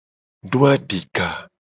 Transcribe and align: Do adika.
Do 0.49 0.59
adika. 0.71 1.27